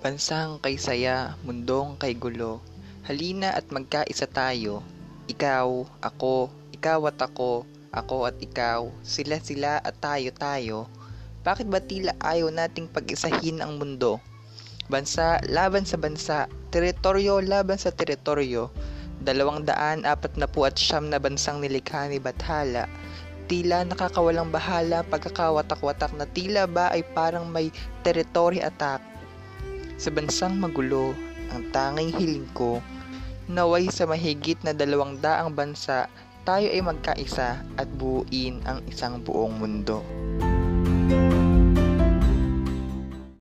Bansang 0.00 0.56
kay 0.64 0.80
saya, 0.80 1.36
mundong 1.44 2.00
kay 2.00 2.16
gulo. 2.16 2.64
Halina 3.04 3.52
at 3.52 3.68
magkaisa 3.68 4.24
tayo. 4.32 4.80
Ikaw, 5.28 5.68
ako, 6.00 6.48
ikaw 6.72 7.04
at 7.12 7.20
ako, 7.20 7.68
ako 7.92 8.24
at 8.24 8.32
ikaw, 8.40 8.88
sila 9.04 9.36
sila 9.44 9.76
at 9.84 9.92
tayo 10.00 10.32
tayo. 10.32 10.88
Bakit 11.44 11.68
ba 11.68 11.84
tila 11.84 12.16
ayaw 12.16 12.48
nating 12.48 12.88
pag-isahin 12.88 13.60
ang 13.60 13.76
mundo? 13.76 14.24
Bansa 14.88 15.36
laban 15.44 15.84
sa 15.84 16.00
bansa, 16.00 16.48
teritoryo 16.72 17.44
laban 17.44 17.76
sa 17.76 17.92
teritoryo. 17.92 18.72
Dalawang 19.20 19.68
daan 19.68 20.08
apat 20.08 20.40
na 20.40 20.48
po 20.48 20.64
at 20.64 20.80
siyam 20.80 21.12
na 21.12 21.20
bansang 21.20 21.60
nilikha 21.60 22.08
ni 22.08 22.16
Bathala. 22.16 22.88
Tila 23.52 23.84
nakakawalang 23.84 24.48
bahala 24.48 25.04
pagkakawatak-watak 25.12 26.16
na 26.16 26.24
tila 26.24 26.64
ba 26.64 26.88
ay 26.88 27.04
parang 27.12 27.52
may 27.52 27.68
territory 28.00 28.64
attack. 28.64 29.09
Sa 30.00 30.08
bansang 30.08 30.56
magulo, 30.56 31.12
ang 31.52 31.68
tanging 31.76 32.08
hiling 32.16 32.48
ko, 32.56 32.80
naway 33.52 33.92
sa 33.92 34.08
mahigit 34.08 34.56
na 34.64 34.72
dalawang 34.72 35.20
daang 35.20 35.52
bansa, 35.52 36.08
tayo 36.48 36.72
ay 36.72 36.80
magkaisa 36.80 37.60
at 37.76 37.88
buuin 38.00 38.64
ang 38.64 38.80
isang 38.88 39.20
buong 39.20 39.60
mundo. 39.60 40.00